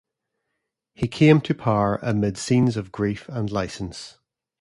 He 0.95 1.07
came 1.07 1.41
to 1.41 1.53
power 1.53 1.99
amid 2.01 2.35
scenes 2.35 2.75
of 2.75 2.91
grief 2.91 3.29
and 3.29 3.51
licence. 3.51 4.17